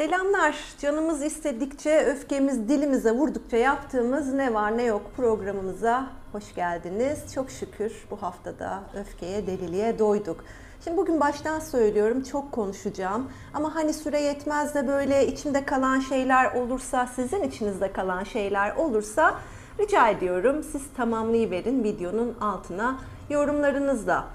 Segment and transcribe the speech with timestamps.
[0.00, 0.56] Selamlar.
[0.82, 7.34] Canımız istedikçe, öfkemiz dilimize vurdukça yaptığımız ne var ne yok programımıza hoş geldiniz.
[7.34, 10.44] Çok şükür bu haftada öfkeye, deliliğe doyduk.
[10.84, 16.54] Şimdi bugün baştan söylüyorum çok konuşacağım ama hani süre yetmez de böyle içimde kalan şeyler
[16.54, 19.34] olursa, sizin içinizde kalan şeyler olursa
[19.80, 22.98] rica ediyorum siz tamamlayıverin videonun altına
[23.30, 24.26] yorumlarınızla.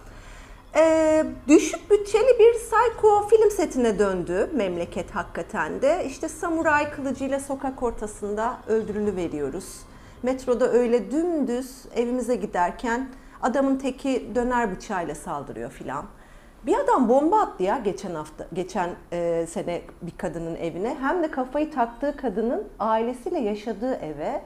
[0.78, 6.06] Ee, düşük bütçeli bir psycho film setine döndü memleket hakikaten de.
[6.06, 9.80] İşte samuray kılıcıyla sokak ortasında öldürülü veriyoruz.
[10.24, 13.10] Metroda öyle dümdüz evimize giderken
[13.42, 16.06] adamın teki döner bıçağıyla saldırıyor filan.
[16.66, 20.96] Bir adam bomba attı ya geçen hafta, geçen e, sene bir kadının evine.
[21.02, 24.42] Hem de kafayı taktığı kadının ailesiyle yaşadığı eve.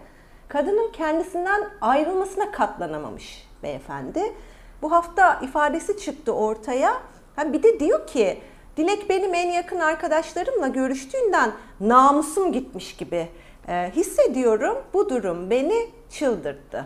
[0.48, 4.34] Kadının kendisinden ayrılmasına katlanamamış beyefendi.
[4.82, 6.94] Bu hafta ifadesi çıktı ortaya.
[7.36, 8.42] Ha bir de diyor ki
[8.80, 13.28] Dilek benim en yakın arkadaşlarımla görüştüğünden namusum gitmiş gibi
[13.68, 14.78] e, hissediyorum.
[14.94, 16.86] Bu durum beni çıldırttı.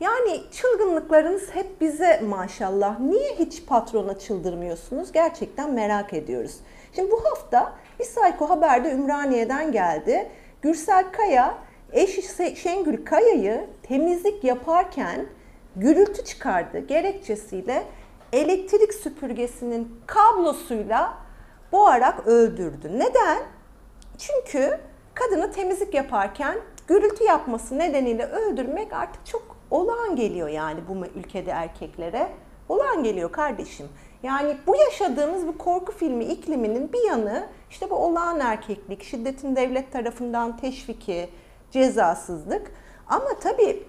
[0.00, 3.00] Yani çılgınlıklarınız hep bize maşallah.
[3.00, 5.12] Niye hiç patrona çıldırmıyorsunuz?
[5.12, 6.56] Gerçekten merak ediyoruz.
[6.94, 10.28] Şimdi bu hafta bir Sayko Haber'de Ümraniye'den geldi.
[10.62, 11.54] Gürsel Kaya
[11.92, 12.22] eşi
[12.56, 15.26] Şengül Kaya'yı temizlik yaparken
[15.76, 17.84] gürültü çıkardı gerekçesiyle
[18.32, 21.14] elektrik süpürgesinin kablosuyla
[21.72, 22.98] boğarak öldürdü.
[22.98, 23.42] Neden?
[24.18, 24.80] Çünkü
[25.14, 32.28] kadını temizlik yaparken gürültü yapması nedeniyle öldürmek artık çok olağan geliyor yani bu ülkede erkeklere.
[32.68, 33.88] Olağan geliyor kardeşim.
[34.22, 39.92] Yani bu yaşadığımız bu korku filmi ikliminin bir yanı işte bu olağan erkeklik, şiddetin devlet
[39.92, 41.30] tarafından teşviki,
[41.70, 42.72] cezasızlık.
[43.06, 43.82] Ama tabii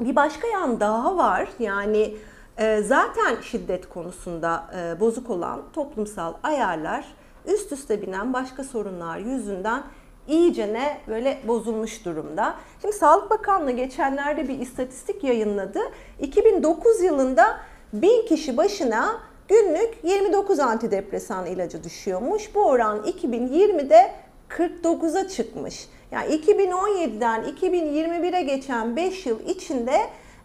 [0.00, 1.48] bir başka yan daha var.
[1.58, 2.16] Yani
[2.58, 7.04] e, zaten şiddet konusunda e, bozuk olan toplumsal ayarlar
[7.46, 9.82] üst üste binen başka sorunlar yüzünden
[10.28, 12.54] iyicene böyle bozulmuş durumda.
[12.80, 15.80] Şimdi Sağlık Bakanlığı geçenlerde bir istatistik yayınladı.
[16.20, 17.60] 2009 yılında
[17.92, 22.54] 1000 kişi başına günlük 29 antidepresan ilacı düşüyormuş.
[22.54, 24.12] Bu oran 2020'de
[24.48, 25.88] 49'a çıkmış.
[26.14, 30.00] Yani 2017'den 2021'e geçen 5 yıl içinde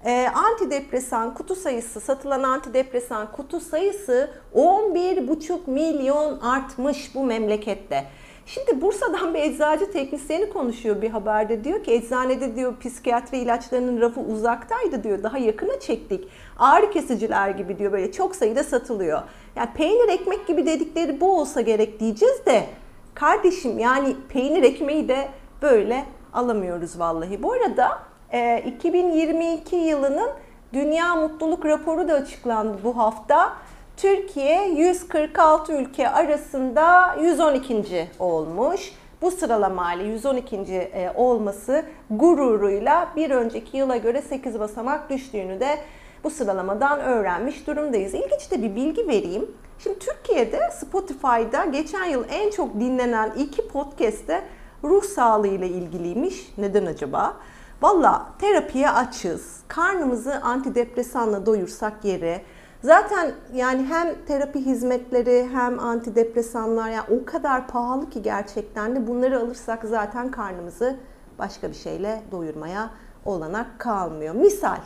[0.05, 8.05] e, antidepresan kutu sayısı, satılan antidepresan kutu sayısı 11,5 milyon artmış bu memlekette.
[8.45, 14.19] Şimdi Bursa'dan bir eczacı teknisyeni konuşuyor bir haberde diyor ki eczanede diyor psikiyatri ilaçlarının rafı
[14.21, 16.27] uzaktaydı diyor daha yakına çektik.
[16.59, 19.21] Ağrı kesiciler gibi diyor böyle çok sayıda satılıyor.
[19.55, 22.65] Yani peynir ekmek gibi dedikleri bu olsa gerek diyeceğiz de
[23.13, 25.29] kardeşim yani peynir ekmeği de
[25.61, 27.43] böyle alamıyoruz vallahi.
[27.43, 27.99] Bu arada
[28.65, 30.29] 2022 e, yılının
[30.73, 33.53] Dünya Mutluluk Raporu da açıklandı bu hafta.
[33.97, 38.07] Türkiye 146 ülke arasında 112.
[38.19, 38.93] olmuş.
[39.21, 40.55] Bu sıralamayla 112.
[40.55, 45.77] E, olması gururuyla bir önceki yıla göre 8 basamak düştüğünü de
[46.23, 48.13] bu sıralamadan öğrenmiş durumdayız.
[48.13, 49.51] İlginç de bir bilgi vereyim.
[49.79, 54.43] Şimdi Türkiye'de Spotify'da geçen yıl en çok dinlenen iki podcast'te
[54.83, 56.53] ruh sağlığı ile ilgiliymiş.
[56.57, 57.33] Neden acaba?
[57.81, 59.59] Valla terapiye açız.
[59.67, 62.41] Karnımızı antidepresanla doyursak yeri.
[62.83, 69.39] Zaten yani hem terapi hizmetleri hem antidepresanlar yani o kadar pahalı ki gerçekten de bunları
[69.39, 70.95] alırsak zaten karnımızı
[71.39, 72.89] başka bir şeyle doyurmaya
[73.25, 74.35] olanak kalmıyor.
[74.35, 74.77] Misal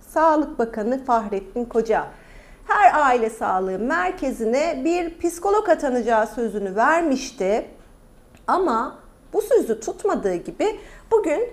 [0.00, 2.06] Sağlık Bakanı Fahrettin Koca
[2.66, 7.66] her aile sağlığı merkezine bir psikolog atanacağı sözünü vermişti.
[8.46, 9.01] Ama
[9.32, 10.78] bu sözü tutmadığı gibi
[11.10, 11.48] bugün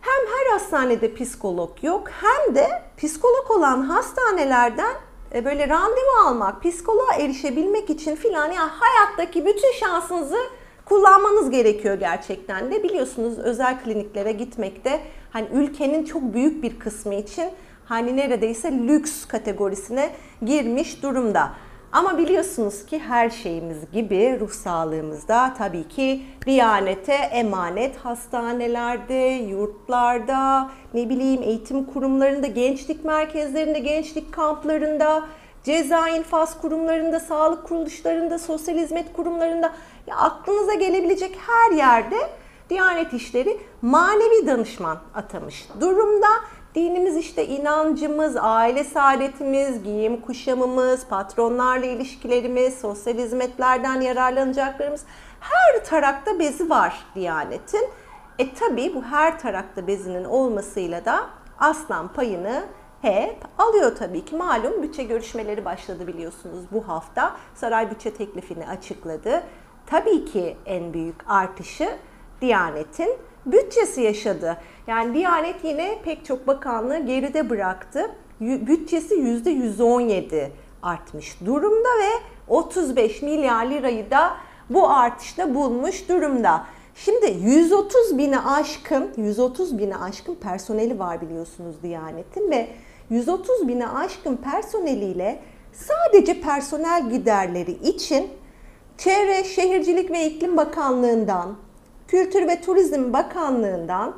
[0.00, 4.94] hem her hastanede psikolog yok hem de psikolog olan hastanelerden
[5.34, 10.38] e, böyle randevu almak, psikoloğa erişebilmek için filan ya yani hayattaki bütün şansınızı
[10.84, 12.82] kullanmanız gerekiyor gerçekten de.
[12.82, 17.50] Biliyorsunuz özel kliniklere gitmekte hani ülkenin çok büyük bir kısmı için
[17.84, 20.10] hani neredeyse lüks kategorisine
[20.44, 21.50] girmiş durumda.
[21.92, 29.14] Ama biliyorsunuz ki her şeyimiz gibi ruh sağlığımızda tabii ki diyanete emanet hastanelerde,
[29.50, 35.24] yurtlarda, ne bileyim eğitim kurumlarında, gençlik merkezlerinde, gençlik kamplarında,
[35.64, 39.72] ceza infaz kurumlarında, sağlık kuruluşlarında, sosyal hizmet kurumlarında
[40.06, 42.16] ya aklınıza gelebilecek her yerde
[42.70, 46.26] Diyanet İşleri manevi danışman atamış durumda
[46.74, 55.04] Dinimiz işte inancımız, aile saadetimiz, giyim kuşamımız, patronlarla ilişkilerimiz, sosyal hizmetlerden yararlanacaklarımız
[55.40, 57.88] her tarakta bezi var Diyanet'in.
[58.38, 61.26] E tabi bu her tarakta bezinin olmasıyla da
[61.58, 62.64] aslan payını
[63.02, 64.36] hep alıyor tabii ki.
[64.36, 67.36] Malum bütçe görüşmeleri başladı biliyorsunuz bu hafta.
[67.54, 69.42] Saray bütçe teklifini açıkladı.
[69.86, 71.88] tabii ki en büyük artışı
[72.40, 73.16] Diyanet'in
[73.46, 74.56] bütçesi yaşadı.
[74.86, 78.10] Yani Diyanet yine pek çok bakanlığı geride bıraktı.
[78.40, 80.48] Bütçesi %117
[80.82, 82.10] artmış durumda ve
[82.48, 84.36] 35 milyar lirayı da
[84.70, 86.64] bu artışla bulmuş durumda.
[86.94, 92.68] Şimdi 130 bini aşkın, 130 bini aşkın personeli var biliyorsunuz Diyanet'in ve
[93.10, 95.42] 130 bini aşkın personeliyle
[95.72, 98.30] sadece personel giderleri için
[98.98, 101.56] Çevre, Şehircilik ve İklim Bakanlığı'ndan,
[102.12, 104.14] Kültür ve Turizm Bakanlığı'ndan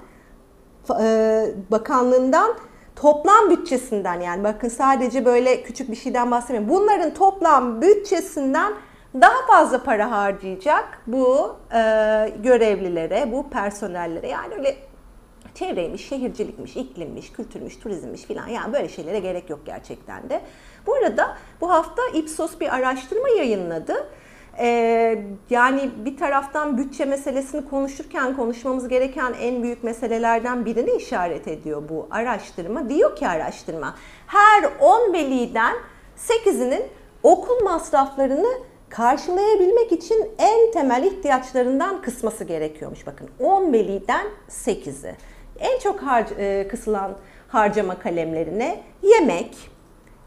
[1.00, 2.55] e, Bakanlığı'ndan
[2.96, 6.69] toplam bütçesinden yani bakın sadece böyle küçük bir şeyden bahsetmiyorum.
[6.69, 8.73] Bunların toplam bütçesinden
[9.20, 11.79] daha fazla para harcayacak bu e,
[12.43, 14.29] görevlilere, bu personellere.
[14.29, 14.76] Yani öyle
[15.55, 20.40] çevreymiş, şehircilikmiş, iklimmiş, kültürmüş, turizmmiş filan yani böyle şeylere gerek yok gerçekten de.
[20.87, 23.94] Bu arada bu hafta Ipsos bir araştırma yayınladı.
[24.59, 25.19] Ee,
[25.51, 32.09] yani bir taraftan bütçe meselesini konuşurken konuşmamız gereken en büyük meselelerden birini işaret ediyor bu
[32.11, 32.89] araştırma.
[32.89, 33.95] Diyor ki araştırma
[34.27, 35.75] her 10 veliden
[36.17, 36.83] 8'inin
[37.23, 38.49] okul masraflarını
[38.89, 43.07] karşılayabilmek için en temel ihtiyaçlarından kısması gerekiyormuş.
[43.07, 45.15] Bakın 10 veliden 8'i.
[45.59, 47.12] En çok harc e, kısılan
[47.49, 49.57] harcama kalemlerine yemek,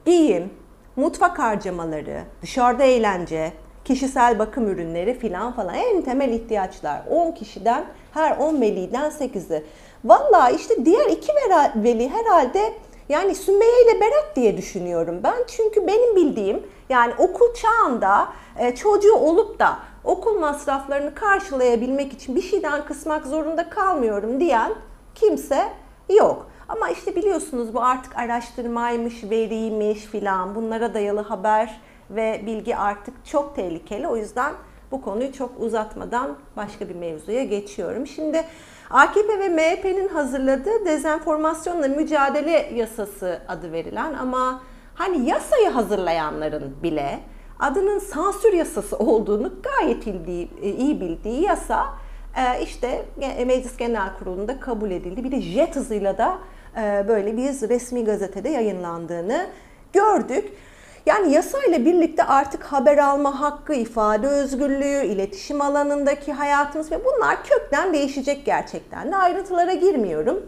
[0.05, 0.49] giyim,
[0.95, 3.53] mutfak harcamaları, dışarıda eğlence,
[3.87, 7.01] kişisel bakım ürünleri filan falan en temel ihtiyaçlar.
[7.09, 9.63] 10 kişiden her 10 veliden 8'i.
[10.05, 11.31] Valla işte diğer iki
[11.75, 12.73] veli herhalde
[13.09, 15.37] yani Sümeyye ile Berat diye düşünüyorum ben.
[15.47, 18.27] Çünkü benim bildiğim yani okul çağında
[18.59, 24.73] e, çocuğu olup da okul masraflarını karşılayabilmek için bir şeyden kısmak zorunda kalmıyorum diyen
[25.15, 25.69] kimse
[26.09, 26.47] yok.
[26.69, 33.55] Ama işte biliyorsunuz bu artık araştırmaymış, veriymiş filan bunlara dayalı haber ve bilgi artık çok
[33.55, 34.07] tehlikeli.
[34.07, 34.53] O yüzden
[34.91, 38.07] bu konuyu çok uzatmadan başka bir mevzuya geçiyorum.
[38.07, 38.43] Şimdi
[38.89, 44.61] AKP ve MHP'nin hazırladığı dezenformasyonla mücadele yasası adı verilen ama
[44.95, 47.19] hani yasayı hazırlayanların bile
[47.59, 50.07] adının sansür yasası olduğunu gayet
[50.63, 51.85] iyi bildiği yasa
[52.37, 53.05] e, işte
[53.45, 55.23] Meclis Genel Kurulu'nda kabul edildi.
[55.23, 56.37] Bir de jet hızıyla da
[56.77, 59.47] e, böyle bir resmi gazetede yayınlandığını
[59.93, 60.53] gördük.
[61.07, 67.93] Yani yasayla birlikte artık haber alma hakkı, ifade özgürlüğü, iletişim alanındaki hayatımız ve bunlar kökten
[67.93, 70.45] değişecek gerçekten de ayrıntılara girmiyorum.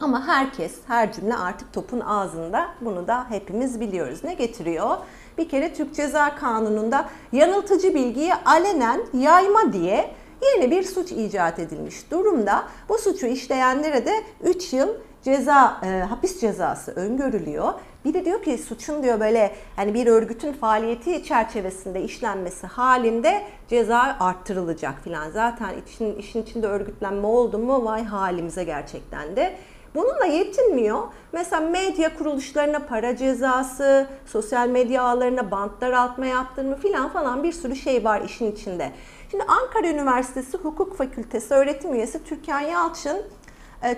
[0.00, 2.66] Ama herkes, her cümle artık topun ağzında.
[2.80, 4.24] Bunu da hepimiz biliyoruz.
[4.24, 4.96] Ne getiriyor?
[5.38, 10.10] Bir kere Türk Ceza Kanunu'nda yanıltıcı bilgiyi alenen yayma diye
[10.42, 12.62] yeni bir suç icat edilmiş durumda.
[12.88, 14.12] Bu suçu işleyenlere de
[14.44, 14.88] 3 yıl
[15.26, 17.72] ceza e, hapis cezası öngörülüyor.
[18.04, 24.16] Bir de diyor ki suçun diyor böyle hani bir örgütün faaliyeti çerçevesinde işlenmesi halinde ceza
[24.20, 25.30] arttırılacak filan.
[25.30, 29.56] Zaten işin, işin içinde örgütlenme oldu mu vay halimize gerçekten de.
[29.94, 31.02] Bununla yetinmiyor.
[31.32, 37.76] Mesela medya kuruluşlarına para cezası, sosyal medya ağlarına bant daraltma yaptırma filan falan bir sürü
[37.76, 38.92] şey var işin içinde.
[39.30, 43.22] Şimdi Ankara Üniversitesi Hukuk Fakültesi öğretim üyesi Türkan Yalçın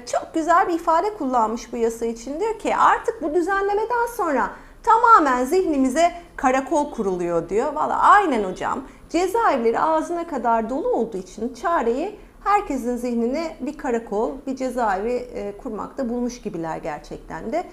[0.07, 2.41] çok güzel bir ifade kullanmış bu yasa için.
[2.41, 4.51] Diyor ki artık bu düzenlemeden sonra
[4.83, 7.73] tamamen zihnimize karakol kuruluyor diyor.
[7.73, 8.85] Valla aynen hocam.
[9.11, 16.09] Cezaevleri ağzına kadar dolu olduğu için çareyi herkesin zihnine bir karakol, bir cezaevi e, kurmakta
[16.09, 17.65] bulmuş gibiler gerçekten de.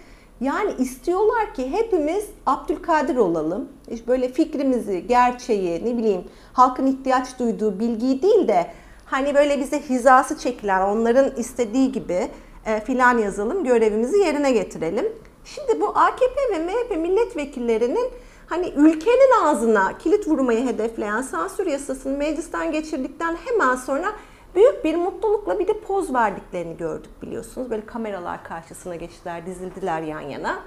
[0.41, 3.69] Yani istiyorlar ki hepimiz Abdülkadir olalım.
[3.87, 8.67] İşte böyle fikrimizi, gerçeği, ne bileyim halkın ihtiyaç duyduğu bilgiyi değil de
[9.15, 12.31] hani böyle bize hizası çekilen onların istediği gibi
[12.65, 15.05] e, filan yazalım görevimizi yerine getirelim.
[15.45, 18.09] Şimdi bu AKP ve MHP milletvekillerinin
[18.47, 24.11] hani ülkenin ağzına kilit vurmayı hedefleyen sansür yasasını meclisten geçirdikten hemen sonra
[24.55, 27.69] büyük bir mutlulukla bir de poz verdiklerini gördük biliyorsunuz.
[27.69, 30.59] Böyle kameralar karşısına geçtiler, dizildiler yan yana.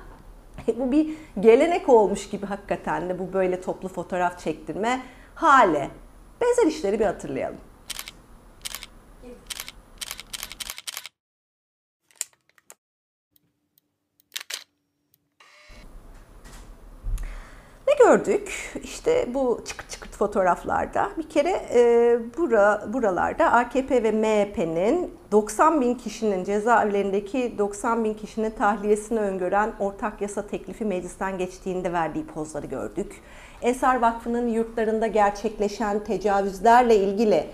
[0.76, 5.02] bu bir gelenek olmuş gibi hakikaten de bu böyle toplu fotoğraf çektirme
[5.34, 5.90] hali.
[6.40, 7.67] Benzer işleri bir hatırlayalım.
[18.08, 18.72] Gördük.
[18.82, 25.94] İşte bu çıkıt çıkıt fotoğraflarda bir kere e, bura, buralarda AKP ve MHP'nin 90 bin
[25.94, 33.20] kişinin cezaevlerindeki 90 bin kişinin tahliyesini öngören ortak yasa teklifi meclisten geçtiğinde verdiği pozları gördük.
[33.62, 37.46] Eser Vakfı'nın yurtlarında gerçekleşen tecavüzlerle ilgili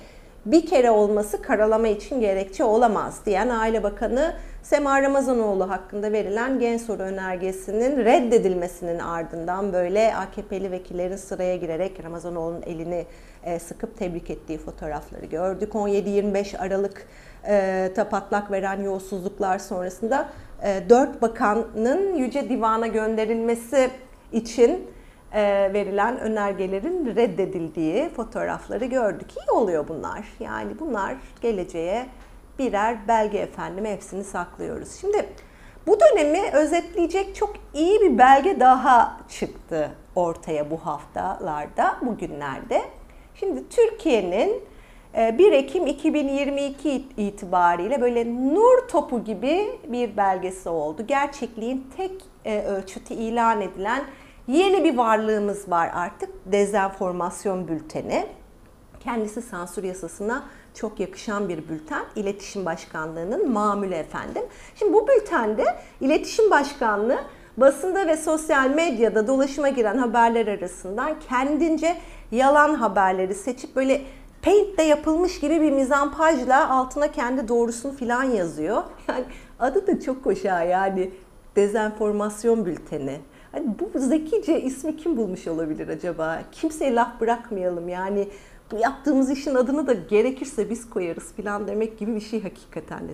[0.46, 4.34] bir kere olması karalama için gerekçe olamaz diyen Aile Bakanı
[4.64, 12.62] Sema Ramazanoğlu hakkında verilen gen soru önergesinin reddedilmesinin ardından böyle AKP'li vekillerin sıraya girerek Ramazanoğlu'nun
[12.62, 13.06] elini
[13.44, 15.72] e, sıkıp tebrik ettiği fotoğrafları gördük.
[15.72, 17.06] 17-25 Aralık
[17.48, 20.28] e, patlak veren yolsuzluklar sonrasında
[20.62, 23.90] e, 4 bakanın Yüce Divan'a gönderilmesi
[24.32, 24.90] için
[25.74, 29.28] verilen önergelerin reddedildiği fotoğrafları gördük.
[29.36, 30.24] İyi oluyor bunlar.
[30.40, 32.06] Yani bunlar geleceğe
[32.58, 34.92] birer belge efendim hepsini saklıyoruz.
[35.00, 35.26] Şimdi
[35.86, 42.82] bu dönemi özetleyecek çok iyi bir belge daha çıktı ortaya bu haftalarda, bugünlerde.
[43.34, 44.62] Şimdi Türkiye'nin
[45.14, 51.06] 1 e, Ekim 2022 itibariyle böyle nur topu gibi bir belgesi oldu.
[51.06, 54.04] Gerçekliğin tek e, ölçütü ilan edilen
[54.48, 56.30] yeni bir varlığımız var artık.
[56.52, 58.26] Dezenformasyon bülteni.
[59.00, 62.04] Kendisi sansür yasasına çok yakışan bir bülten.
[62.16, 64.42] İletişim Başkanlığı'nın mamülü efendim.
[64.74, 65.64] Şimdi bu bültende
[66.00, 67.18] İletişim Başkanlığı
[67.56, 71.96] basında ve sosyal medyada dolaşıma giren haberler arasından kendince
[72.32, 74.02] yalan haberleri seçip böyle
[74.42, 78.82] Paint'te yapılmış gibi bir mizampajla altına kendi doğrusunu filan yazıyor.
[79.08, 79.24] Yani
[79.58, 81.10] adı da çok hoş ha yani
[81.56, 83.20] dezenformasyon bülteni.
[83.52, 86.42] Hani bu zekice ismi kim bulmuş olabilir acaba?
[86.52, 88.28] Kimseye laf bırakmayalım yani
[88.78, 93.12] yaptığımız işin adını da gerekirse biz koyarız filan demek gibi bir şey hakikaten de.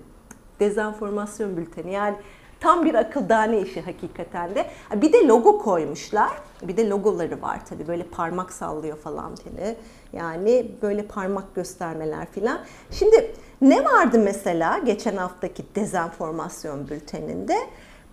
[0.61, 2.17] Dezenformasyon bülteni yani
[2.61, 4.67] tam bir akıl dane işi hakikaten de.
[4.95, 6.31] Bir de logo koymuşlar.
[6.63, 9.77] Bir de logoları var tabii böyle parmak sallıyor falan teni.
[10.13, 12.61] Yani böyle parmak göstermeler filan.
[12.91, 17.57] Şimdi ne vardı mesela geçen haftaki dezenformasyon bülteninde?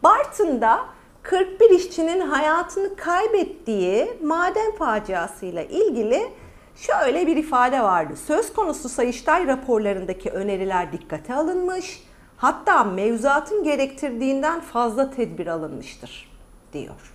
[0.03, 0.85] Bartın'da
[1.23, 6.27] 41 işçinin hayatını kaybettiği maden faciasıyla ilgili
[6.77, 8.13] şöyle bir ifade vardı.
[8.25, 12.03] Söz konusu Sayıştay raporlarındaki öneriler dikkate alınmış,
[12.37, 16.31] hatta mevzuatın gerektirdiğinden fazla tedbir alınmıştır
[16.73, 17.13] diyor.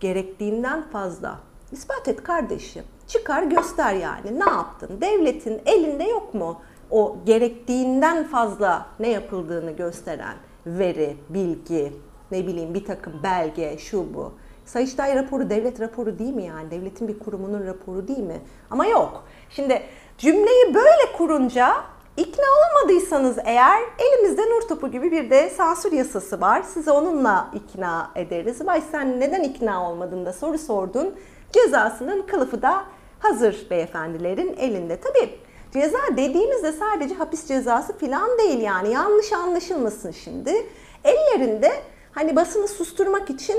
[0.00, 1.38] Gerektiğinden fazla.
[1.72, 2.84] İspat et kardeşim.
[3.06, 4.40] Çıkar göster yani.
[4.40, 5.00] Ne yaptın?
[5.00, 10.36] Devletin elinde yok mu o gerektiğinden fazla ne yapıldığını gösteren
[10.66, 11.92] veri, bilgi,
[12.30, 14.32] ne bileyim bir takım belge, şu bu.
[14.68, 16.70] Sayıştay raporu devlet raporu değil mi yani?
[16.70, 18.40] Devletin bir kurumunun raporu değil mi?
[18.70, 19.24] Ama yok.
[19.50, 19.82] Şimdi
[20.18, 21.74] cümleyi böyle kurunca
[22.16, 26.62] ikna olamadıysanız eğer elimizde nur topu gibi bir de sansür yasası var.
[26.62, 28.66] Sizi onunla ikna ederiz.
[28.66, 31.14] Vay sen neden ikna olmadın da soru sordun.
[31.52, 32.84] Cezasının kılıfı da
[33.18, 35.00] hazır beyefendilerin elinde.
[35.00, 35.30] Tabii
[35.72, 40.66] ceza dediğimizde sadece hapis cezası falan değil yani yanlış anlaşılmasın şimdi.
[41.04, 41.72] Ellerinde
[42.12, 43.56] hani basını susturmak için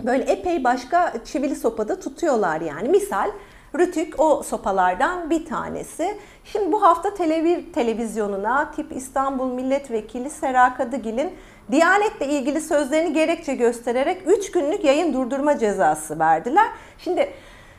[0.00, 2.88] böyle epey başka çivili sopada tutuyorlar yani.
[2.88, 3.30] Misal
[3.78, 6.18] Rütük o sopalardan bir tanesi.
[6.44, 11.32] Şimdi bu hafta Televir televizyonuna tip İstanbul Milletvekili Sera Kadıgil'in
[11.70, 16.66] Diyanetle ilgili sözlerini gerekçe göstererek 3 günlük yayın durdurma cezası verdiler.
[16.98, 17.32] Şimdi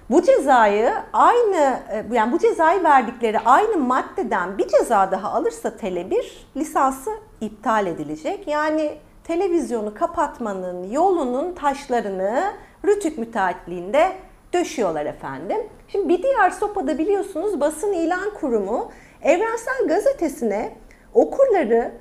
[0.09, 6.23] bu cezayı aynı e, yani bu cezayı verdikleri aynı maddeden bir ceza daha alırsa Tele1
[6.57, 8.47] lisansı iptal edilecek.
[8.47, 12.53] Yani televizyonu kapatmanın yolunun taşlarını
[12.85, 14.11] Rütük müteahhitliğinde
[14.53, 15.57] döşüyorlar efendim.
[15.87, 18.91] Şimdi bir diğer sopada biliyorsunuz basın ilan kurumu
[19.21, 20.75] Evrensel Gazetesi'ne
[21.13, 21.91] okurları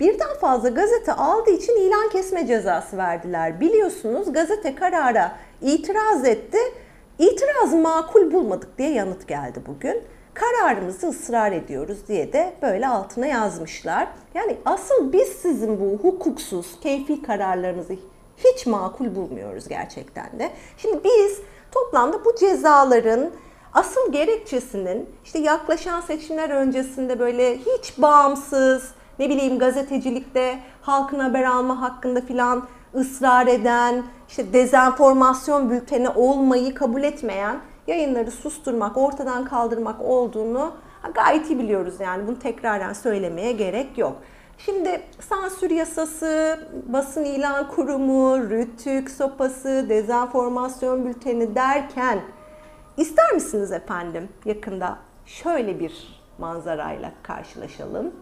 [0.00, 3.60] birden fazla gazete aldığı için ilan kesme cezası verdiler.
[3.60, 5.32] Biliyorsunuz gazete karara
[5.62, 6.58] itiraz etti.
[7.18, 10.02] İtirazı makul bulmadık diye yanıt geldi bugün
[10.34, 14.08] kararımızı ısrar ediyoruz diye de böyle altına yazmışlar.
[14.34, 17.96] Yani asıl biz sizin bu hukuksuz, keyfi kararlarınızı
[18.36, 20.50] hiç makul bulmuyoruz gerçekten de.
[20.76, 21.40] Şimdi biz
[21.72, 23.30] toplamda bu cezaların
[23.72, 31.80] asıl gerekçesinin işte yaklaşan seçimler öncesinde böyle hiç bağımsız, ne bileyim gazetecilikte halkın haber alma
[31.80, 37.60] hakkında filan ısrar eden, işte dezenformasyon bülteni olmayı kabul etmeyen
[37.90, 40.72] yayınları susturmak, ortadan kaldırmak olduğunu
[41.14, 44.16] gayet iyi biliyoruz yani bunu tekraren söylemeye gerek yok.
[44.58, 52.20] Şimdi sansür yasası, basın ilan kurumu, rütük sopası, dezenformasyon bülteni derken
[52.96, 58.12] ister misiniz efendim yakında şöyle bir manzarayla karşılaşalım?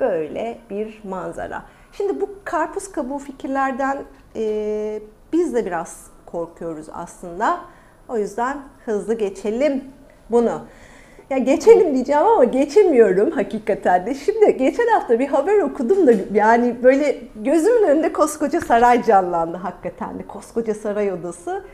[0.00, 1.62] Böyle bir manzara.
[1.92, 4.04] Şimdi bu karpuz kabuğu fikirlerden
[4.36, 5.00] e,
[5.32, 7.60] biz de biraz korkuyoruz aslında.
[8.08, 9.84] O yüzden hızlı geçelim
[10.30, 10.60] bunu.
[11.30, 14.14] Ya geçelim diyeceğim ama geçemiyorum hakikaten de.
[14.14, 20.18] Şimdi geçen hafta bir haber okudum da yani böyle gözümün önünde koskoca saray canlandı hakikaten
[20.18, 20.26] de.
[20.26, 21.64] Koskoca saray odası.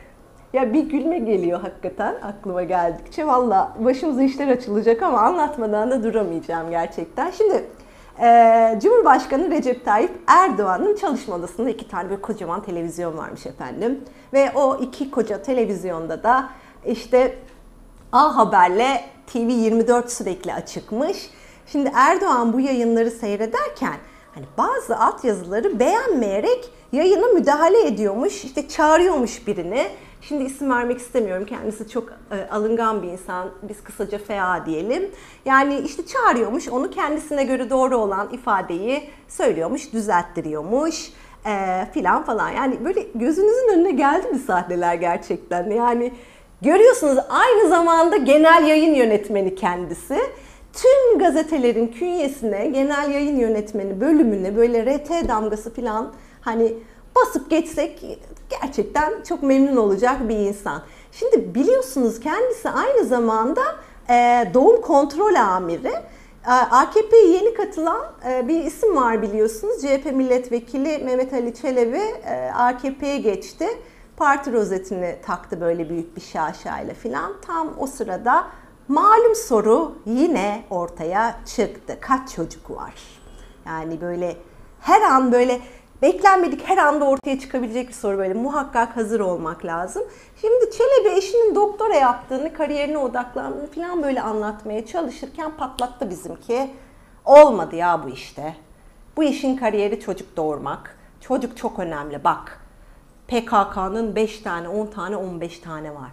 [0.52, 3.26] Ya bir gülme geliyor hakikaten aklıma geldikçe.
[3.26, 7.30] Valla başımıza işler açılacak ama anlatmadan da duramayacağım gerçekten.
[7.30, 7.64] Şimdi
[8.20, 14.00] Ee, Cumhurbaşkanı Recep Tayyip Erdoğan'ın çalışma odasında iki tane böyle kocaman televizyon varmış efendim.
[14.32, 16.48] Ve o iki koca televizyonda da
[16.86, 17.38] işte
[18.12, 19.00] A Haber'le
[19.34, 21.30] TV24 sürekli açıkmış.
[21.66, 23.96] Şimdi Erdoğan bu yayınları seyrederken
[24.34, 28.44] hani bazı altyazıları beğenmeyerek yayına müdahale ediyormuş.
[28.44, 29.86] İşte çağırıyormuş birini.
[30.28, 31.46] Şimdi isim vermek istemiyorum.
[31.46, 33.48] Kendisi çok e, alıngan bir insan.
[33.62, 35.10] Biz kısaca FA diyelim.
[35.44, 36.68] Yani işte çağırıyormuş.
[36.68, 41.12] Onu kendisine göre doğru olan ifadeyi söylüyormuş, düzelttiriyormuş
[41.46, 42.50] e, filan falan.
[42.50, 45.70] Yani böyle gözünüzün önüne geldi mi sahneler gerçekten?
[45.70, 46.12] Yani
[46.62, 50.18] görüyorsunuz aynı zamanda genel yayın yönetmeni kendisi
[50.72, 56.74] tüm gazetelerin künyesine genel yayın yönetmeni bölümüne böyle RT damgası falan hani
[57.16, 58.18] basıp geçsek
[58.60, 60.82] gerçekten çok memnun olacak bir insan.
[61.12, 63.62] Şimdi biliyorsunuz kendisi aynı zamanda
[64.10, 65.92] e, doğum kontrol amiri.
[66.70, 69.82] AKP'ye yeni katılan e, bir isim var biliyorsunuz.
[69.82, 73.66] CHP milletvekili Mehmet Ali Çelebi e, AKP'ye geçti.
[74.16, 77.32] Parti rozetini taktı böyle büyük bir şaşayla filan.
[77.46, 78.46] Tam o sırada
[78.88, 81.96] malum soru yine ortaya çıktı.
[82.00, 82.94] Kaç çocuk var?
[83.66, 84.36] Yani böyle
[84.80, 85.60] her an böyle
[86.04, 90.02] beklenmedik her anda ortaya çıkabilecek bir soru böyle muhakkak hazır olmak lazım.
[90.40, 96.70] Şimdi Çelebi eşinin doktora yaptığını, kariyerine odaklandığını falan böyle anlatmaya çalışırken patlattı bizimki.
[97.24, 98.56] Olmadı ya bu işte.
[99.16, 100.98] Bu işin kariyeri çocuk doğurmak.
[101.20, 102.60] Çocuk çok önemli bak.
[103.28, 106.10] PKK'nın 5 tane, 10 tane, 15 tane var.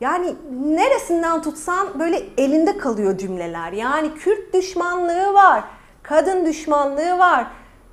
[0.00, 0.34] Yani
[0.64, 3.72] neresinden tutsan böyle elinde kalıyor cümleler.
[3.72, 5.64] Yani Kürt düşmanlığı var,
[6.02, 7.46] kadın düşmanlığı var,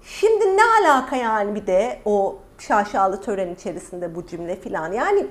[0.08, 4.91] Şimdi ne alaka yani bir de o şaşalı tören içerisinde bu cümle filan.
[4.91, 5.28] Yani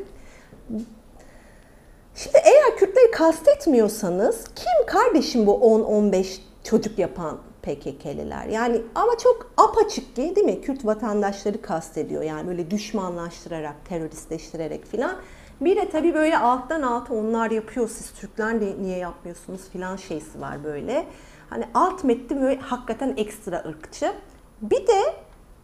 [2.14, 8.46] şimdi eğer Kürtleri kastetmiyorsanız kim kardeşim bu 10-15 çocuk yapan PKK'liler?
[8.46, 10.60] Yani ama çok apaçık ki değil mi?
[10.60, 15.16] Kürt vatandaşları kastediyor yani böyle düşmanlaştırarak, teröristleştirerek filan.
[15.60, 20.40] Bir de tabii böyle alttan alta onlar yapıyor siz Türkler de niye yapmıyorsunuz filan şeysi
[20.40, 21.06] var böyle.
[21.50, 24.12] Hani alt metni böyle hakikaten ekstra ırkçı.
[24.62, 25.14] Bir de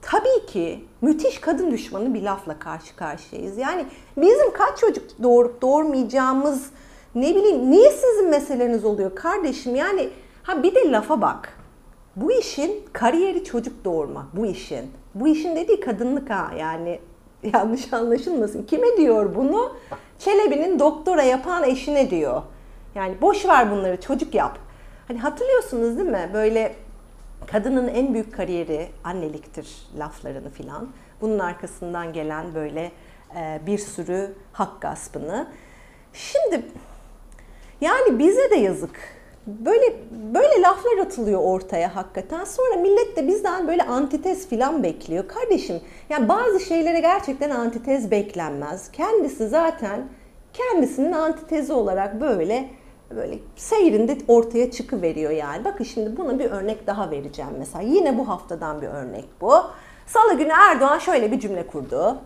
[0.03, 3.59] tabii ki müthiş kadın düşmanı bir lafla karşı karşıyayız.
[3.59, 6.71] Yani bizim kaç çocuk doğurup doğurmayacağımız
[7.15, 9.75] ne bileyim niye sizin meseleniz oluyor kardeşim?
[9.75, 10.11] Yani
[10.43, 11.59] ha bir de lafa bak.
[12.17, 14.91] Bu işin kariyeri çocuk doğurmak bu işin.
[15.15, 17.01] Bu işin dediği kadınlık ha yani
[17.55, 18.63] yanlış anlaşılmasın.
[18.63, 19.77] Kime diyor bunu?
[20.19, 22.43] Çelebi'nin doktora yapan eşine diyor.
[22.95, 24.59] Yani boş ver bunları çocuk yap.
[25.09, 26.31] Hani hatırlıyorsunuz değil mi?
[26.35, 26.75] Böyle
[27.47, 30.89] kadının en büyük kariyeri anneliktir laflarını filan.
[31.21, 32.93] Bunun arkasından gelen böyle
[33.37, 35.47] e, bir sürü hak gaspını.
[36.13, 36.63] Şimdi
[37.81, 39.23] yani bize de yazık.
[39.47, 39.97] Böyle
[40.35, 42.45] böyle laflar atılıyor ortaya hakikaten.
[42.45, 45.29] Sonra millet de bizden böyle antitez filan bekliyor.
[45.29, 48.93] Kardeşim yani bazı şeylere gerçekten antitez beklenmez.
[48.93, 50.09] Kendisi zaten
[50.53, 52.69] kendisinin antitezi olarak böyle
[53.17, 55.65] böyle seyrinde ortaya çıkıveriyor yani.
[55.65, 57.85] Bakın şimdi buna bir örnek daha vereceğim mesela.
[57.85, 59.53] Yine bu haftadan bir örnek bu.
[60.07, 62.19] Salı günü Erdoğan şöyle bir cümle kurdu.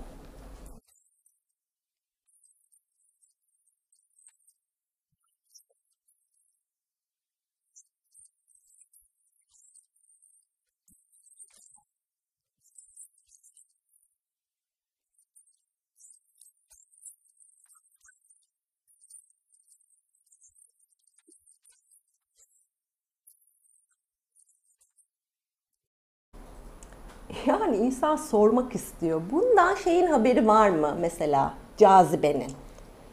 [27.86, 29.22] İnsan sormak istiyor.
[29.30, 32.52] Bundan şeyin haberi var mı mesela cazibenin?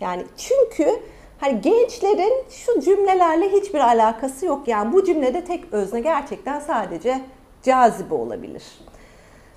[0.01, 0.99] Yani çünkü
[1.37, 4.67] hani gençlerin şu cümlelerle hiçbir alakası yok.
[4.67, 7.21] Yani bu cümlede tek özne gerçekten sadece
[7.63, 8.63] cazibe olabilir.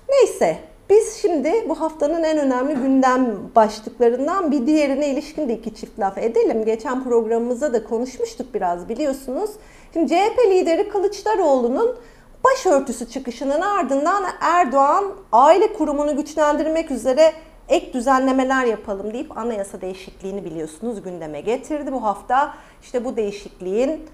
[0.09, 0.57] Neyse
[0.89, 6.17] biz şimdi bu haftanın en önemli gündem başlıklarından bir diğerine ilişkin de iki çift laf
[6.17, 6.65] edelim.
[6.65, 9.51] Geçen programımızda da konuşmuştuk biraz biliyorsunuz.
[9.93, 11.95] Şimdi CHP lideri Kılıçdaroğlu'nun
[12.43, 17.33] başörtüsü çıkışının ardından Erdoğan aile kurumunu güçlendirmek üzere
[17.69, 22.53] ek düzenlemeler yapalım deyip anayasa değişikliğini biliyorsunuz gündeme getirdi bu hafta.
[22.81, 24.05] İşte bu değişikliğin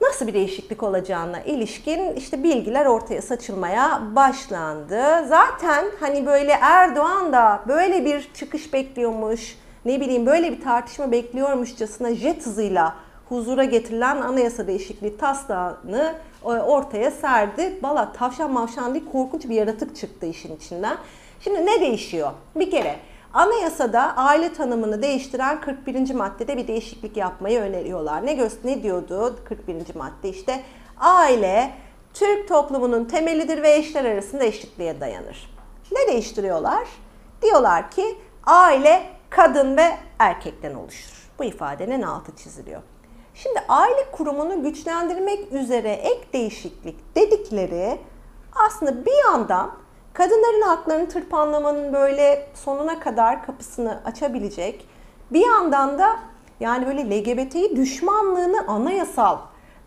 [0.00, 5.26] nasıl bir değişiklik olacağına ilişkin işte bilgiler ortaya saçılmaya başlandı.
[5.28, 12.14] Zaten hani böyle Erdoğan da böyle bir çıkış bekliyormuş, ne bileyim böyle bir tartışma bekliyormuşçasına
[12.14, 12.94] jet hızıyla
[13.28, 17.78] huzura getirilen anayasa değişikliği taslağını e, ortaya serdi.
[17.82, 20.96] Valla tavşan mavşan değil korkunç bir yaratık çıktı işin içinden.
[21.40, 22.30] Şimdi ne değişiyor?
[22.56, 22.96] Bir kere
[23.32, 26.14] anayasada aile tanımını değiştiren 41.
[26.14, 28.26] maddede bir değişiklik yapmayı öneriyorlar.
[28.26, 29.74] Ne, ne diyordu 41.
[29.94, 30.28] madde?
[30.28, 30.60] İşte
[31.00, 31.70] aile
[32.14, 35.54] Türk toplumunun temelidir ve eşler arasında eşitliğe dayanır.
[35.92, 36.88] Ne değiştiriyorlar?
[37.42, 41.30] Diyorlar ki aile kadın ve erkekten oluşur.
[41.38, 42.82] Bu ifadenin altı çiziliyor.
[43.34, 47.98] Şimdi aile kurumunu güçlendirmek üzere ek değişiklik dedikleri
[48.66, 49.70] aslında bir yandan
[50.12, 54.88] kadınların haklarını tırpanlamanın böyle sonuna kadar kapısını açabilecek,
[55.30, 56.16] bir yandan da
[56.60, 59.38] yani böyle LGBT'yi düşmanlığını anayasal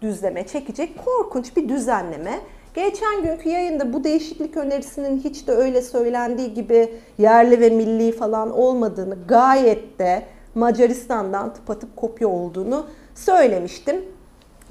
[0.02, 2.40] düzleme çekecek korkunç bir düzenleme.
[2.74, 8.52] Geçen günkü yayında bu değişiklik önerisinin hiç de öyle söylendiği gibi yerli ve milli falan
[8.52, 12.86] olmadığını gayet de Macaristan'dan tıpatıp kopya olduğunu
[13.18, 14.06] söylemiştim.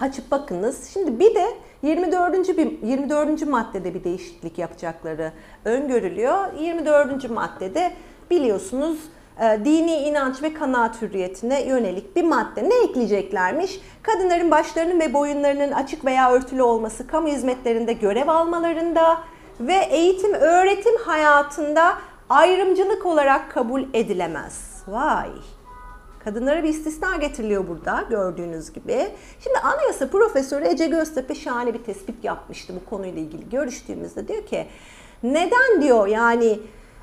[0.00, 0.90] Açıp bakınız.
[0.92, 1.46] Şimdi bir de
[1.82, 2.58] 24.
[2.58, 3.46] Bir, 24.
[3.46, 5.32] maddede bir değişiklik yapacakları
[5.64, 6.52] öngörülüyor.
[6.58, 7.30] 24.
[7.30, 7.92] maddede
[8.30, 8.98] biliyorsunuz
[9.40, 12.68] e, dini inanç ve kanaat hürriyetine yönelik bir madde.
[12.68, 13.80] Ne ekleyeceklermiş?
[14.02, 19.18] Kadınların başlarının ve boyunlarının açık veya örtülü olması, kamu hizmetlerinde görev almalarında
[19.60, 21.94] ve eğitim öğretim hayatında
[22.28, 24.82] ayrımcılık olarak kabul edilemez.
[24.88, 25.30] Vay!
[26.26, 29.08] Kadınlara bir istisna getiriliyor burada gördüğünüz gibi.
[29.40, 34.28] Şimdi Anayasa Profesörü Ece Göztepe şahane bir tespit yapmıştı bu konuyla ilgili görüştüğümüzde.
[34.28, 34.66] Diyor ki
[35.22, 36.58] neden diyor yani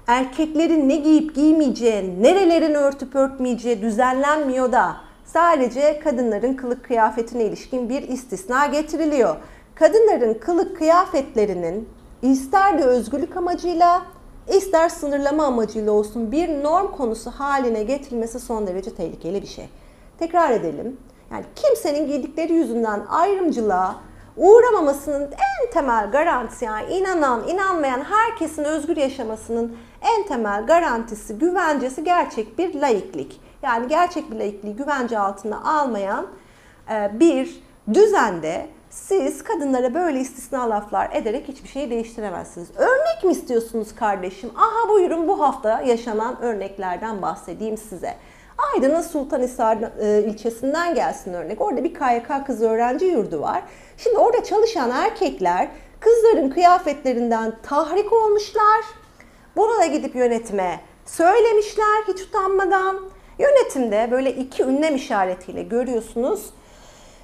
[0.08, 8.02] erkeklerin ne giyip giymeyeceği, nerelerin örtüp örtmeyeceği düzenlenmiyor da sadece kadınların kılık kıyafetine ilişkin bir
[8.02, 9.36] istisna getiriliyor.
[9.76, 11.90] Kadınların kılık kıyafetlerinin
[12.22, 14.06] ister de özgürlük amacıyla
[14.48, 19.70] ister sınırlama amacıyla olsun bir norm konusu haline getirilmesi son derece tehlikeli bir şey.
[20.20, 20.98] Tekrar edelim.
[21.32, 23.96] Yani kimsenin giydikleri yüzünden ayrımcılığa
[24.38, 32.58] uğramamasının en temel garantisi yani inanan, inanmayan herkesin özgür yaşamasının en temel garantisi, güvencesi gerçek
[32.58, 33.42] bir laiklik.
[33.62, 36.28] Yani gerçek bir laikliği güvence altına almayan
[36.92, 42.68] e, bir düzende siz kadınlara böyle istisna laflar ederek hiçbir şeyi değiştiremezsiniz.
[42.78, 44.52] Örnek mi istiyorsunuz kardeşim?
[44.56, 48.16] Aha buyurun bu hafta yaşanan örneklerden bahsedeyim size.
[48.74, 51.62] Aydın'ın Sultanhisar e, ilçesinden gelsin örnek.
[51.62, 53.64] Orada bir KYK kız öğrenci yurdu var.
[53.98, 55.68] Şimdi orada çalışan erkekler
[56.00, 58.82] kızların kıyafetlerinden tahrik olmuşlar.
[59.56, 63.00] Bunu da gidip yönetime söylemişler hiç utanmadan.
[63.40, 66.50] Yönetimde böyle iki ünlem işaretiyle görüyorsunuz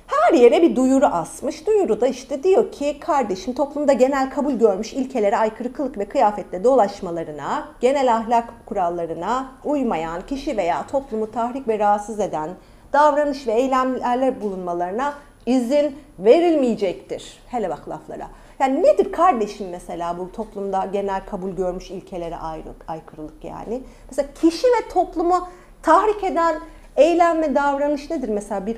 [0.09, 1.67] her yere bir duyuru asmış.
[1.67, 6.63] Duyuru da işte diyor ki kardeşim toplumda genel kabul görmüş ilkelere aykırı kılık ve kıyafetle
[6.63, 12.49] dolaşmalarına, genel ahlak kurallarına uymayan kişi veya toplumu tahrik ve rahatsız eden
[12.93, 15.13] davranış ve eylemlerle bulunmalarına
[15.45, 17.39] izin verilmeyecektir.
[17.47, 18.27] Hele bak laflara.
[18.59, 23.81] Yani nedir kardeşim mesela bu toplumda genel kabul görmüş ilkelere ayrı, aykırılık yani?
[24.09, 25.47] Mesela kişi ve toplumu
[25.83, 26.59] tahrik eden
[26.95, 28.29] eylem ve davranış nedir?
[28.29, 28.77] Mesela bir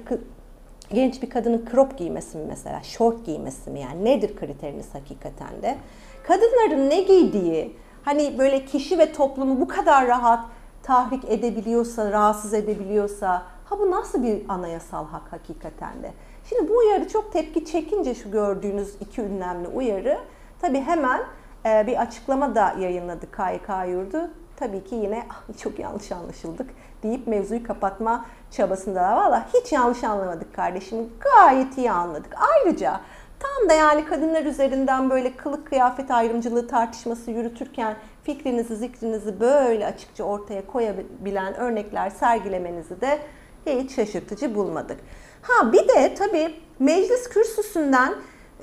[0.94, 5.78] genç bir kadının crop giymesi mi mesela, short giymesi mi yani nedir kriteriniz hakikaten de?
[6.24, 10.46] Kadınların ne giydiği, hani böyle kişi ve toplumu bu kadar rahat
[10.84, 16.12] tahrik edebiliyorsa, rahatsız edebiliyorsa, ha bu nasıl bir anayasal hak hakikaten de?
[16.50, 20.18] Şimdi bu uyarı çok tepki çekince şu gördüğünüz iki ünlemli uyarı,
[20.62, 21.22] tabi hemen
[21.66, 24.30] e, bir açıklama da yayınladı KYK yurdu.
[24.56, 25.24] Tabii ki yine
[25.58, 26.70] çok yanlış anlaşıldık
[27.04, 31.10] deyip mevzuyu kapatma çabasında valla hiç yanlış anlamadık kardeşim.
[31.20, 32.36] Gayet iyi anladık.
[32.38, 33.02] Ayrıca
[33.40, 40.24] tam da yani kadınlar üzerinden böyle kılık kıyafet ayrımcılığı tartışması yürütürken fikrinizi, zikrinizi böyle açıkça
[40.24, 43.20] ortaya koyabilen örnekler sergilemenizi de
[43.66, 44.98] hiç şaşırtıcı bulmadık.
[45.42, 48.14] Ha bir de tabii meclis kürsüsünden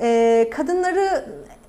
[0.01, 1.25] e, kadınları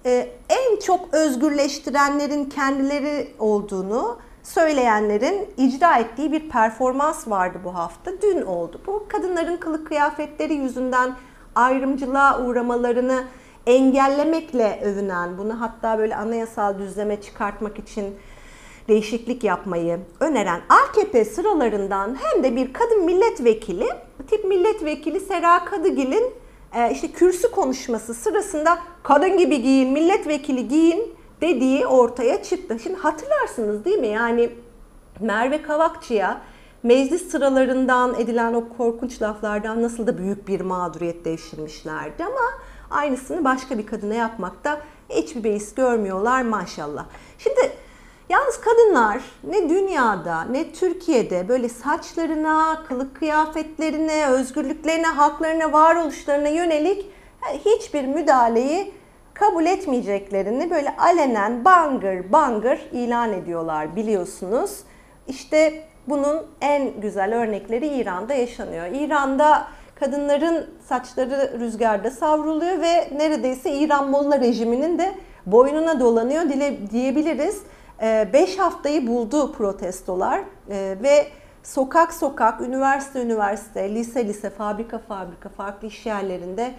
[0.06, 8.12] e, en çok özgürleştirenlerin kendileri olduğunu söyleyenlerin icra ettiği bir performans vardı bu hafta.
[8.22, 8.82] Dün oldu.
[8.88, 11.16] Bu kadınların kılık kıyafetleri yüzünden
[11.56, 13.24] ayrımcılığa uğramalarını
[13.68, 18.16] engellemekle övünen, bunu hatta böyle anayasal düzleme çıkartmak için
[18.88, 23.88] değişiklik yapmayı öneren AKP sıralarından hem de bir kadın milletvekili,
[24.30, 26.34] tip milletvekili Sera Kadıgil'in
[26.76, 32.80] e, işte kürsü konuşması sırasında kadın gibi giyin, milletvekili giyin dediği ortaya çıktı.
[32.84, 34.08] Şimdi hatırlarsınız değil mi?
[34.08, 34.50] Yani
[35.20, 36.42] Merve Kavakçı'ya
[36.84, 43.78] meclis sıralarından edilen o korkunç laflardan nasıl da büyük bir mağduriyet devşirmişlerdi ama aynısını başka
[43.78, 47.06] bir kadına yapmakta hiçbir beis görmüyorlar maşallah.
[47.38, 47.72] Şimdi
[48.30, 57.06] yalnız kadınlar ne dünyada ne Türkiye'de böyle saçlarına, kılık kıyafetlerine, özgürlüklerine, haklarına, varoluşlarına yönelik
[57.66, 58.99] hiçbir müdahaleyi
[59.40, 64.80] kabul etmeyeceklerini böyle alenen bangır bangır ilan ediyorlar biliyorsunuz.
[65.28, 68.86] İşte bunun en güzel örnekleri İran'da yaşanıyor.
[68.86, 69.68] İran'da
[70.00, 76.42] Kadınların saçları rüzgarda savruluyor ve neredeyse İran Molla rejiminin de boynuna dolanıyor
[76.92, 77.64] diyebiliriz.
[78.02, 81.28] 5 ee, haftayı buldu protestolar ee, ve
[81.64, 86.74] sokak sokak, üniversite üniversite, lise lise, fabrika fabrika, farklı iş yerlerinde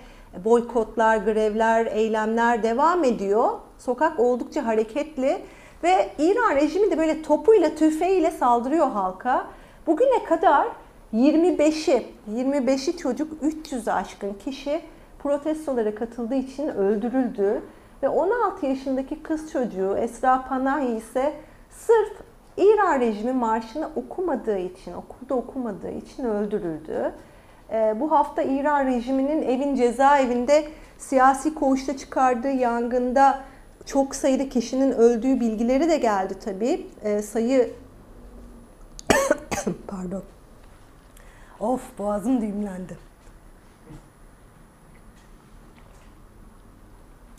[0.44, 3.50] boykotlar, grevler, eylemler devam ediyor.
[3.78, 5.42] Sokak oldukça hareketli
[5.82, 9.46] ve İran rejimi de böyle topuyla, tüfeğiyle saldırıyor halka.
[9.86, 10.66] Bugüne kadar
[11.14, 14.82] 25'i, 25'i çocuk 300 aşkın kişi
[15.18, 17.62] protestolara katıldığı için öldürüldü.
[18.02, 21.32] Ve 16 yaşındaki kız çocuğu Esra Panahi ise
[21.70, 22.12] sırf
[22.56, 27.14] İran rejimi marşını okumadığı için, okulda okumadığı için öldürüldü.
[27.70, 33.40] Ee, bu hafta İran rejiminin evin cezaevinde siyasi koğuşta çıkardığı yangında
[33.86, 36.86] çok sayıda kişinin öldüğü bilgileri de geldi tabii.
[37.02, 37.72] Ee, sayı
[39.86, 40.22] pardon.
[41.60, 42.98] Of boğazım düğümlendi.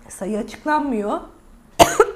[0.10, 1.20] Sayı açıklanmıyor.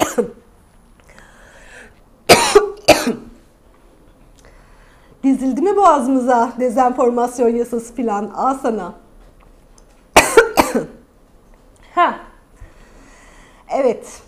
[5.36, 8.30] Dizildi mi boğazımıza dezenformasyon yasası filan?
[8.30, 8.94] Al sana.
[11.94, 12.16] ha.
[13.68, 14.22] Evet.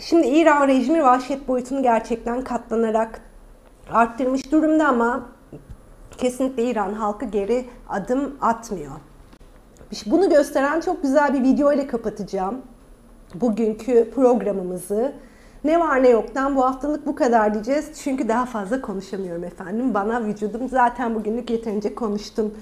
[0.00, 3.20] Şimdi İran rejimi vahşet boyutunu gerçekten katlanarak
[3.92, 5.26] arttırmış durumda ama
[6.18, 8.92] kesinlikle İran halkı geri adım atmıyor.
[10.06, 12.62] Bunu gösteren çok güzel bir video ile kapatacağım
[13.34, 15.12] bugünkü programımızı.
[15.64, 17.90] Ne var ne yoktan bu haftalık bu kadar diyeceğiz.
[18.02, 19.94] Çünkü daha fazla konuşamıyorum efendim.
[19.94, 22.54] Bana vücudum zaten bugünlük yeterince konuştum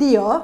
[0.00, 0.34] diyor.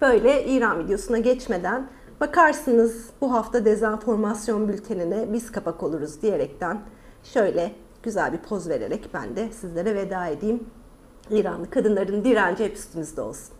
[0.00, 1.86] Böyle İran videosuna geçmeden
[2.20, 6.80] bakarsınız bu hafta dezenformasyon bültenine biz kapak oluruz diyerekten
[7.24, 10.66] şöyle güzel bir poz vererek ben de sizlere veda edeyim.
[11.30, 13.54] İranlı kadınların direnci hep üstünüzde olsun.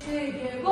[0.00, 0.62] Che